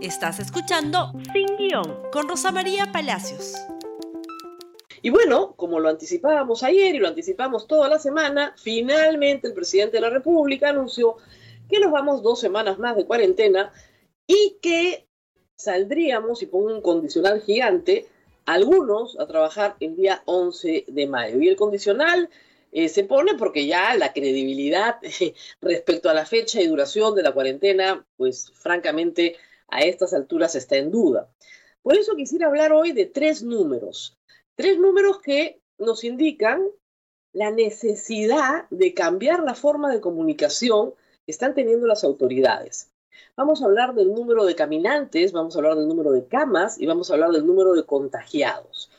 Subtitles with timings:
[0.00, 3.54] Estás escuchando Sin Guión con Rosa María Palacios.
[5.02, 9.96] Y bueno, como lo anticipábamos ayer y lo anticipamos toda la semana, finalmente el presidente
[9.96, 11.16] de la República anunció
[11.68, 13.72] que nos vamos dos semanas más de cuarentena
[14.28, 15.08] y que
[15.56, 18.06] saldríamos, y pongo un condicional gigante,
[18.46, 21.40] algunos a trabajar el día 11 de mayo.
[21.40, 22.30] Y el condicional
[22.70, 25.00] eh, se pone porque ya la credibilidad
[25.60, 29.36] respecto a la fecha y duración de la cuarentena, pues francamente
[29.68, 31.28] a estas alturas está en duda.
[31.82, 34.18] Por eso quisiera hablar hoy de tres números,
[34.56, 36.66] tres números que nos indican
[37.32, 42.90] la necesidad de cambiar la forma de comunicación que están teniendo las autoridades.
[43.36, 46.86] Vamos a hablar del número de caminantes, vamos a hablar del número de camas y
[46.86, 48.90] vamos a hablar del número de contagiados.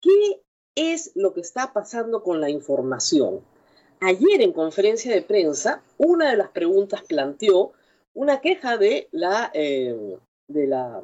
[0.00, 0.42] ¿Qué
[0.76, 3.40] es lo que está pasando con la información?
[4.00, 7.72] Ayer en conferencia de prensa, una de las preguntas planteó
[8.18, 11.00] una queja de la, de la,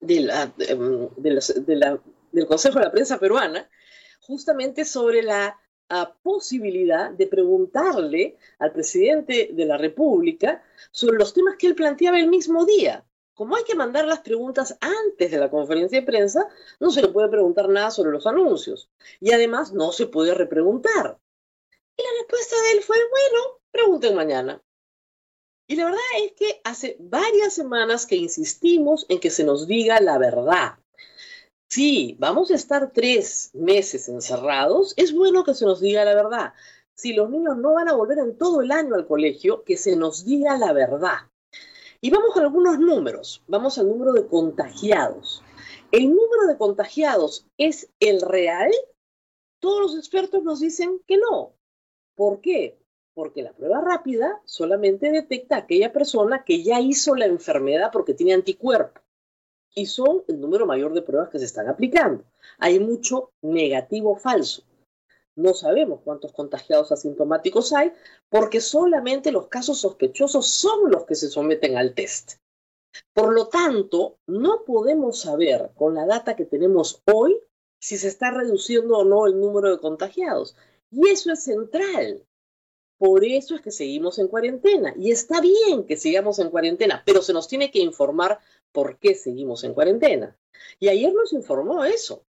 [0.00, 2.00] de la,
[2.32, 3.70] del Consejo de la Prensa Peruana,
[4.18, 5.56] justamente sobre la
[6.24, 12.28] posibilidad de preguntarle al presidente de la República sobre los temas que él planteaba el
[12.28, 13.04] mismo día.
[13.34, 16.48] Como hay que mandar las preguntas antes de la conferencia de prensa,
[16.80, 18.90] no se le puede preguntar nada sobre los anuncios.
[19.20, 21.16] Y además no se puede repreguntar.
[21.96, 24.60] Y la respuesta de él fue, bueno, pregunten mañana.
[25.70, 30.00] Y la verdad es que hace varias semanas que insistimos en que se nos diga
[30.00, 30.78] la verdad.
[31.68, 36.54] Si vamos a estar tres meses encerrados, es bueno que se nos diga la verdad.
[36.94, 39.94] Si los niños no van a volver en todo el año al colegio, que se
[39.94, 41.18] nos diga la verdad.
[42.00, 43.42] Y vamos a algunos números.
[43.46, 45.42] Vamos al número de contagiados.
[45.92, 48.70] ¿El número de contagiados es el real?
[49.60, 51.52] Todos los expertos nos dicen que no.
[52.14, 52.78] ¿Por qué?
[53.18, 58.14] Porque la prueba rápida solamente detecta a aquella persona que ya hizo la enfermedad porque
[58.14, 59.00] tiene anticuerpo.
[59.74, 62.22] Y son el número mayor de pruebas que se están aplicando.
[62.58, 64.62] Hay mucho negativo falso.
[65.34, 67.92] No sabemos cuántos contagiados asintomáticos hay
[68.28, 72.34] porque solamente los casos sospechosos son los que se someten al test.
[73.12, 77.36] Por lo tanto, no podemos saber con la data que tenemos hoy
[77.80, 80.54] si se está reduciendo o no el número de contagiados.
[80.92, 82.24] Y eso es central.
[82.98, 84.92] Por eso es que seguimos en cuarentena.
[84.98, 88.40] Y está bien que sigamos en cuarentena, pero se nos tiene que informar
[88.72, 90.36] por qué seguimos en cuarentena.
[90.80, 92.24] Y ayer nos informó eso.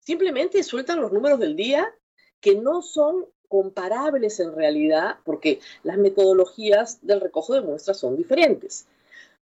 [0.00, 1.94] Simplemente sueltan los números del día
[2.40, 8.86] que no son comparables en realidad porque las metodologías del recojo de muestras son diferentes.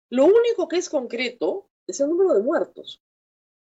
[0.10, 3.02] Lo único que es concreto es el número de muertos.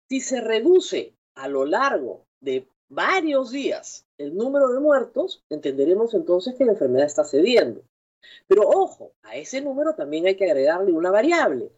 [0.08, 6.54] Si se reduce a lo largo de varios días el número de muertos, entenderemos entonces
[6.56, 7.82] que la enfermedad está cediendo.
[8.46, 11.72] Pero ojo, a ese número también hay que agregarle una variable.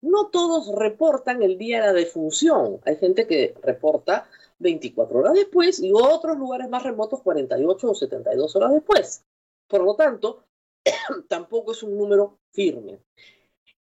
[0.00, 2.80] No todos reportan el día de la defunción.
[2.84, 4.28] Hay gente que reporta
[4.60, 9.24] 24 horas después y otros lugares más remotos 48 o 72 horas después.
[9.66, 10.44] Por lo tanto,
[11.28, 13.00] tampoco es un número firme.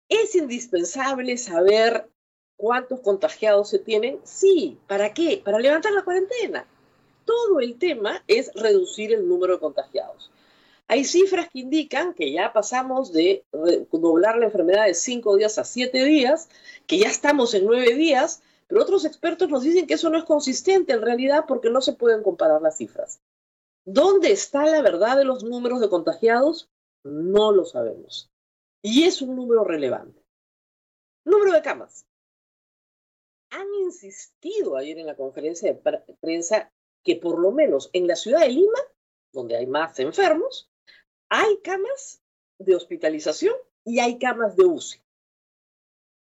[0.09, 2.10] Es indispensable saber
[2.61, 4.19] ¿Cuántos contagiados se tienen?
[4.23, 4.77] Sí.
[4.85, 5.41] ¿Para qué?
[5.43, 6.67] Para levantar la cuarentena.
[7.25, 10.29] Todo el tema es reducir el número de contagiados.
[10.87, 13.43] Hay cifras que indican que ya pasamos de
[13.91, 16.49] doblar la enfermedad de cinco días a siete días,
[16.85, 20.25] que ya estamos en nueve días, pero otros expertos nos dicen que eso no es
[20.25, 23.21] consistente en realidad porque no se pueden comparar las cifras.
[23.85, 26.69] ¿Dónde está la verdad de los números de contagiados?
[27.03, 28.29] No lo sabemos.
[28.83, 30.21] Y es un número relevante.
[31.25, 32.05] Número de camas
[33.51, 36.71] han insistido ayer en la conferencia de prensa
[37.03, 38.79] que por lo menos en la ciudad de Lima,
[39.31, 40.69] donde hay más enfermos,
[41.29, 42.21] hay camas
[42.57, 45.01] de hospitalización y hay camas de UCI.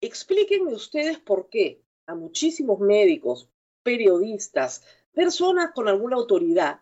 [0.01, 3.49] Explíquenme ustedes por qué a muchísimos médicos,
[3.83, 6.81] periodistas, personas con alguna autoridad,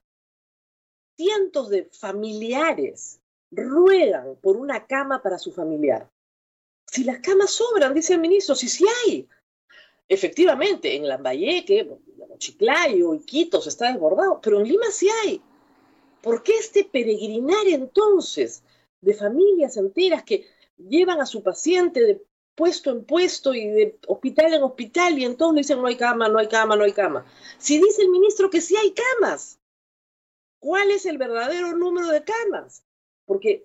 [1.17, 3.21] cientos de familiares
[3.51, 6.11] ruegan por una cama para su familiar.
[6.87, 9.29] Si las camas sobran, dice el ministro, si sí hay,
[10.09, 11.99] Efectivamente, en Lambayeque,
[12.39, 15.43] Chiclayo, Iquitos está desbordado, pero en Lima sí hay.
[16.23, 18.63] ¿Por qué este peregrinar entonces
[19.01, 20.47] de familias enteras que
[20.77, 22.23] llevan a su paciente de
[22.55, 26.29] puesto en puesto y de hospital en hospital y entonces le dicen no hay cama,
[26.29, 27.25] no hay cama, no hay cama?
[27.59, 29.61] Si dice el ministro que sí hay camas,
[30.59, 32.83] ¿cuál es el verdadero número de camas?
[33.27, 33.63] Porque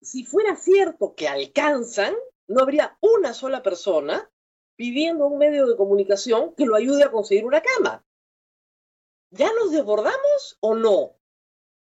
[0.00, 2.14] si fuera cierto que alcanzan,
[2.46, 4.30] no habría una sola persona
[4.80, 8.02] pidiendo a un medio de comunicación que lo ayude a conseguir una cama.
[9.30, 11.18] ¿Ya nos desbordamos o no?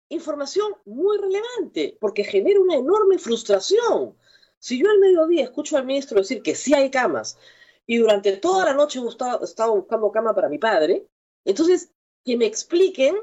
[0.07, 4.18] Información muy relevante, porque genera una enorme frustración.
[4.59, 7.38] Si yo al mediodía escucho al ministro decir que sí hay camas
[7.86, 11.06] y durante toda la noche he estado buscando cama para mi padre,
[11.44, 11.92] entonces
[12.24, 13.18] que me expliquen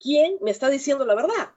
[0.00, 1.54] quién me está diciendo la verdad.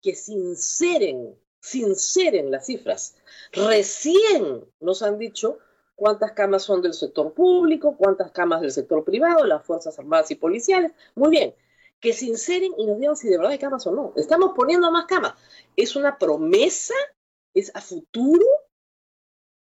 [0.00, 3.14] Que sinceren, sinceren las cifras.
[3.52, 5.60] Recién nos han dicho
[5.94, 10.36] cuántas camas son del sector público, cuántas camas del sector privado, las Fuerzas Armadas y
[10.36, 10.92] Policiales.
[11.14, 11.54] Muy bien,
[12.00, 14.12] que sinceren y nos digan si de verdad hay camas o no.
[14.16, 15.34] Estamos poniendo más camas.
[15.76, 16.94] ¿Es una promesa?
[17.54, 18.44] ¿Es a futuro?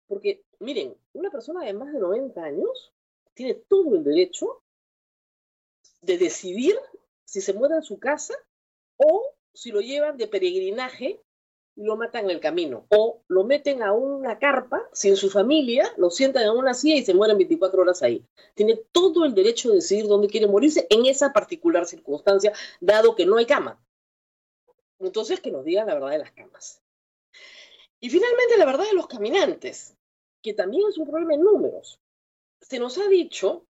[0.06, 2.92] Porque, miren, una persona de más de 90 años
[3.34, 4.62] tiene todo el derecho
[6.00, 6.76] de decidir
[7.24, 8.34] si se muda en su casa
[8.96, 11.22] o si lo llevan de peregrinaje
[11.76, 12.86] lo matan en el camino.
[12.90, 17.04] O lo meten a una carpa sin su familia, lo sientan en una silla y
[17.04, 18.24] se mueren 24 horas ahí.
[18.54, 23.26] Tiene todo el derecho de decidir dónde quiere morirse en esa particular circunstancia, dado que
[23.26, 23.80] no hay cama.
[24.98, 26.80] Entonces, que nos digan la verdad de las camas.
[28.00, 29.96] Y finalmente, la verdad de los caminantes,
[30.42, 32.00] que también es un problema en números.
[32.60, 33.66] Se nos ha dicho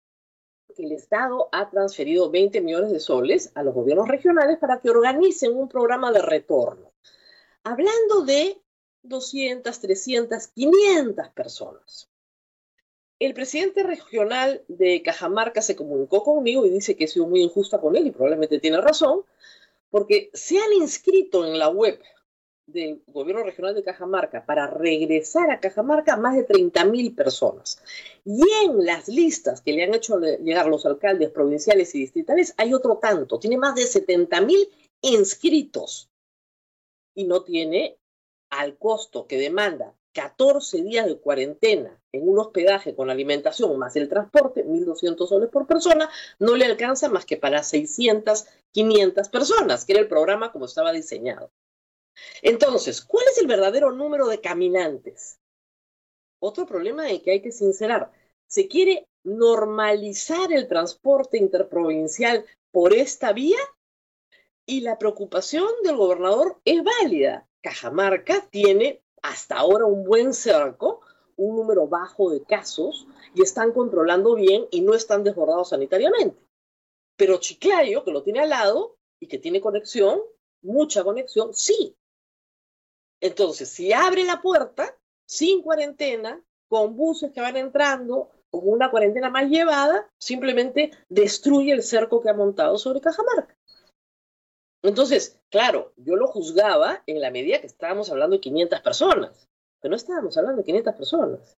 [0.75, 4.91] que el Estado ha transferido 20 millones de soles a los gobiernos regionales para que
[4.91, 6.93] organicen un programa de retorno.
[7.65, 8.61] Hablando de
[9.03, 12.09] 200, 300, 500 personas.
[13.21, 17.81] El presidente regional de Cajamarca se comunicó conmigo y dice que he sido muy injusta
[17.81, 19.25] con él y probablemente tiene razón,
[19.91, 22.01] porque se han inscrito en la web
[22.67, 27.81] del gobierno regional de Cajamarca para regresar a Cajamarca más de 30.000 personas.
[28.25, 32.75] Y en las listas que le han hecho llegar los alcaldes provinciales y distritales hay
[32.75, 34.69] otro tanto, tiene más de 70.000
[35.03, 36.09] inscritos
[37.15, 37.99] y no tiene
[38.51, 44.09] al costo que demanda 14 días de cuarentena en un hospedaje con alimentación más el
[44.09, 49.93] transporte, 1.200 soles por persona, no le alcanza más que para 600, 500 personas, que
[49.93, 51.51] era el programa como estaba diseñado.
[52.43, 55.39] Entonces, ¿cuál es el verdadero número de caminantes?
[56.41, 58.13] Otro problema en que hay que sincerar.
[58.47, 63.59] Se quiere normalizar el transporte interprovincial por esta vía
[64.67, 67.49] y la preocupación del gobernador es válida.
[67.63, 71.01] Cajamarca tiene hasta ahora un buen cerco,
[71.37, 76.45] un número bajo de casos y están controlando bien y no están desbordados sanitariamente.
[77.17, 80.21] Pero Chiclayo, que lo tiene al lado y que tiene conexión,
[80.63, 81.97] mucha conexión, sí,
[83.23, 89.31] entonces, si abre la puerta, sin cuarentena, con buses que van entrando, con una cuarentena
[89.31, 93.57] más llevada, simplemente destruye el cerco que ha montado sobre Cajamarca.
[94.83, 99.49] Entonces, claro, yo lo juzgaba en la medida que estábamos hablando de 500 personas,
[99.81, 101.57] pero no estábamos hablando de 500 personas.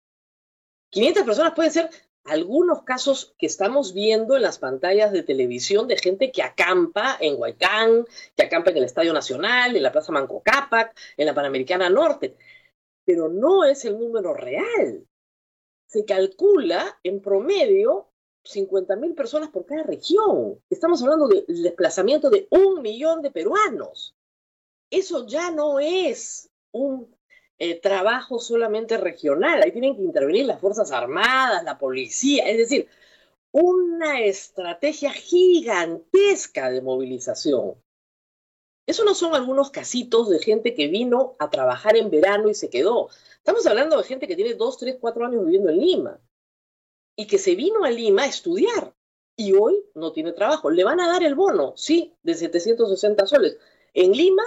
[0.91, 1.91] 500 personas pueden ser
[2.25, 7.38] algunos casos que estamos viendo en las pantallas de televisión de gente que acampa en
[7.38, 8.06] Huaycán,
[8.37, 12.37] que acampa en el Estadio Nacional, en la Plaza Manco Cápac, en la Panamericana Norte,
[13.05, 15.06] pero no es el número real.
[15.87, 18.09] Se calcula en promedio
[18.44, 20.61] 50.000 personas por cada región.
[20.69, 24.14] Estamos hablando del desplazamiento de un millón de peruanos.
[24.91, 27.14] Eso ya no es un
[27.58, 32.88] eh, trabajo solamente regional, ahí tienen que intervenir las Fuerzas Armadas, la policía, es decir,
[33.52, 37.76] una estrategia gigantesca de movilización.
[38.87, 42.69] Eso no son algunos casitos de gente que vino a trabajar en verano y se
[42.69, 43.08] quedó.
[43.38, 46.20] Estamos hablando de gente que tiene dos, tres, cuatro años viviendo en Lima
[47.17, 48.94] y que se vino a Lima a estudiar
[49.37, 50.71] y hoy no tiene trabajo.
[50.71, 53.59] Le van a dar el bono, sí, de 760 soles.
[53.93, 54.44] En Lima,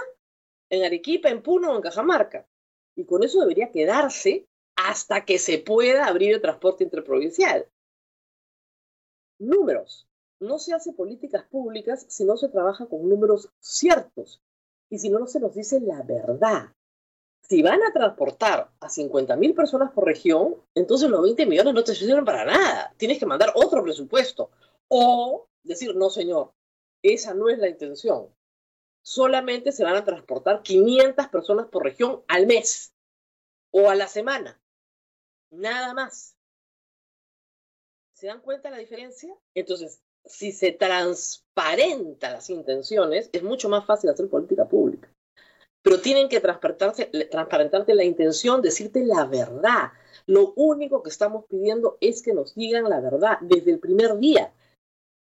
[0.70, 2.46] en Arequipa, en Puno o en Cajamarca
[2.94, 7.66] y con eso debería quedarse hasta que se pueda abrir el transporte interprovincial.
[9.38, 10.06] Números.
[10.40, 14.40] No se hace políticas públicas si no se trabaja con números ciertos
[14.88, 16.72] y si no, no se nos dice la verdad.
[17.48, 21.94] Si van a transportar a 50.000 personas por región, entonces los 20 millones no te
[21.94, 22.94] sirven para nada.
[22.96, 24.50] Tienes que mandar otro presupuesto.
[24.88, 26.52] O decir, no, señor,
[27.02, 28.28] esa no es la intención
[29.08, 32.92] solamente se van a transportar 500 personas por región al mes
[33.70, 34.60] o a la semana.
[35.50, 36.36] Nada más.
[38.12, 39.34] ¿Se dan cuenta la diferencia?
[39.54, 45.07] Entonces, si se transparenta las intenciones, es mucho más fácil hacer política pública.
[45.88, 49.92] Pero tienen que transparentarte la intención, decirte la verdad.
[50.26, 54.52] Lo único que estamos pidiendo es que nos digan la verdad desde el primer día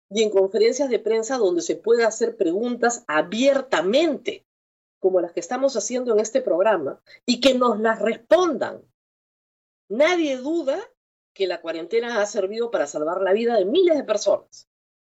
[0.09, 4.47] y en conferencias de prensa donde se puede hacer preguntas abiertamente,
[4.99, 8.81] como las que estamos haciendo en este programa, y que nos las respondan.
[9.89, 10.79] Nadie duda
[11.35, 14.67] que la cuarentena ha servido para salvar la vida de miles de personas.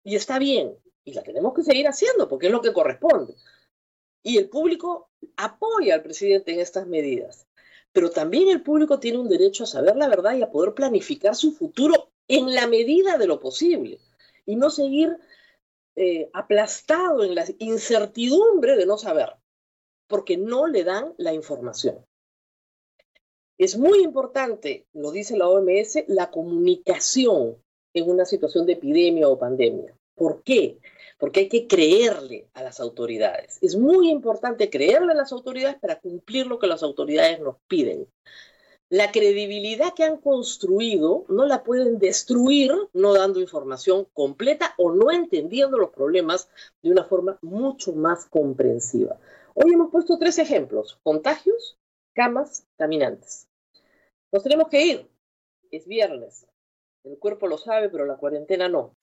[0.04, 0.74] Y está bien,
[1.04, 3.34] y la tenemos que seguir haciendo porque es lo que corresponde.
[4.26, 7.46] Y el público apoya al presidente en estas medidas.
[7.92, 11.36] pero también el público tiene un derecho a saber la verdad y a poder planificar
[11.36, 14.00] su futuro en la medida de lo posible
[14.46, 15.16] y no seguir
[15.96, 19.36] eh, aplastado en la incertidumbre de no saber,
[20.08, 22.04] porque no le dan la información.
[23.58, 27.62] Es muy importante, lo dice la OMS, la comunicación
[27.94, 29.96] en una situación de epidemia o pandemia.
[30.14, 30.78] ¿Por qué?
[31.18, 33.58] Porque hay que creerle a las autoridades.
[33.62, 38.08] Es muy importante creerle a las autoridades para cumplir lo que las autoridades nos piden.
[38.90, 45.10] La credibilidad que han construido no la pueden destruir no dando información completa o no
[45.10, 46.48] entendiendo los problemas
[46.82, 49.18] de una forma mucho más comprensiva.
[49.54, 51.78] Hoy hemos puesto tres ejemplos, contagios,
[52.12, 53.48] camas, caminantes.
[54.30, 55.10] Nos tenemos que ir,
[55.70, 56.46] es viernes,
[57.04, 58.94] el cuerpo lo sabe, pero la cuarentena no.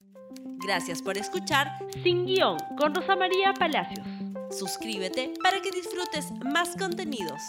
[0.65, 1.67] Gracias por escuchar
[2.03, 4.05] Sin Guión con Rosa María Palacios.
[4.49, 7.41] Suscríbete para que disfrutes más contenidos.